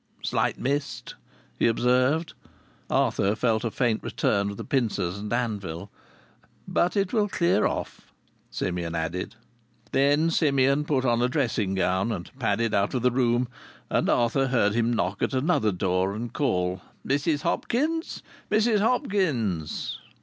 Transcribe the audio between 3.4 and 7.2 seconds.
a faint return of the pincers and anvil. "But it